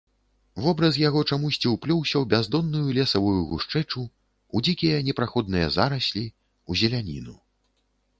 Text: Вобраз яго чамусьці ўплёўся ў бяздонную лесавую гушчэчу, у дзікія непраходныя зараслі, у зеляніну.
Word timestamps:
Вобраз 0.63 0.95
яго 1.01 1.19
чамусьці 1.33 1.67
ўплёўся 1.73 2.15
ў 2.19 2.25
бяздонную 2.31 2.85
лесавую 2.99 3.41
гушчэчу, 3.51 4.01
у 4.57 4.63
дзікія 4.65 5.03
непраходныя 5.11 5.67
зараслі, 5.77 6.25
у 6.69 6.79
зеляніну. 6.83 7.37